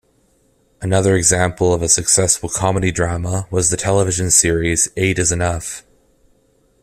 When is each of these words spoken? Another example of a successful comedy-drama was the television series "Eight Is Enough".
Another 0.81 1.15
example 1.15 1.75
of 1.75 1.83
a 1.83 1.87
successful 1.87 2.49
comedy-drama 2.49 3.45
was 3.51 3.69
the 3.69 3.77
television 3.77 4.31
series 4.31 4.87
"Eight 4.97 5.19
Is 5.19 5.31
Enough". 5.31 5.83